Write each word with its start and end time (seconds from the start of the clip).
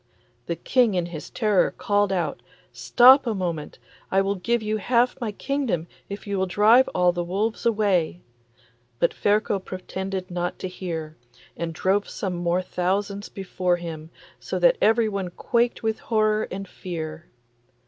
The 0.47 0.55
King 0.55 0.95
in 0.95 1.05
his 1.05 1.29
terror 1.29 1.69
called 1.69 2.11
out, 2.11 2.41
'Stop 2.73 3.27
a 3.27 3.35
moment; 3.35 3.77
I 4.09 4.19
will 4.19 4.33
give 4.33 4.63
you 4.63 4.77
half 4.77 5.15
my 5.21 5.31
kingdom 5.31 5.85
if 6.09 6.25
you 6.25 6.39
will 6.39 6.47
drive 6.47 6.87
all 6.95 7.11
the 7.11 7.23
wolves 7.23 7.67
away.' 7.67 8.19
But 8.97 9.13
Ferko 9.13 9.59
pretended 9.63 10.31
not 10.31 10.57
to 10.57 10.67
hear, 10.67 11.17
and 11.55 11.71
drove 11.71 12.09
some 12.09 12.33
more 12.35 12.63
thousands 12.63 13.29
before 13.29 13.75
him, 13.75 14.09
so 14.39 14.57
that 14.57 14.77
everyone 14.81 15.29
quaked 15.29 15.83
with 15.83 15.99
horror 15.99 16.47
and 16.49 16.67
fear. 16.67 17.27